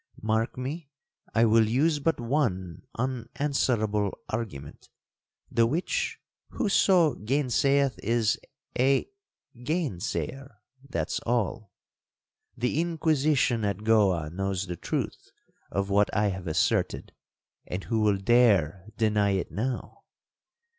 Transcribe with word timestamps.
Mark 0.23 0.57
me, 0.57 0.89
I 1.35 1.45
will 1.45 1.69
use 1.69 1.99
but 1.99 2.19
one 2.19 2.87
unanswerable 2.97 4.17
argument, 4.29 4.89
the 5.51 5.67
which 5.67 6.17
whoso 6.49 7.13
gainsayeth 7.17 7.99
is 7.99 8.39
a—gainsayer—that's 8.79 11.19
all. 11.19 11.71
The 12.57 12.79
Inquisition 12.81 13.63
at 13.63 13.83
Goa 13.83 14.31
knows 14.31 14.65
the 14.65 14.75
truth 14.75 15.29
of 15.69 15.91
what 15.91 16.11
I 16.17 16.29
have 16.29 16.47
asserted, 16.47 17.13
and 17.67 17.83
who 17.83 17.99
will 18.01 18.17
dare 18.17 18.87
deny 18.97 19.33
it 19.33 19.51
now?' 19.51 20.01